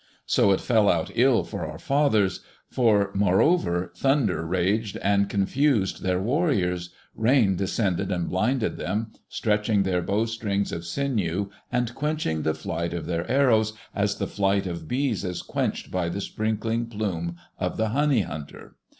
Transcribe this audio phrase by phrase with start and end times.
[0.25, 2.39] So it fell out ill for our fathers.
[2.67, 10.01] For, moreover, thunder raged and confused their warriors, rain descended and blinded them, stretching their
[10.01, 14.87] bow strings of sinew and quenching the flight of their arrows as the flight of
[14.87, 18.77] bees is quenched by the sprinkling plume of the honey hunter.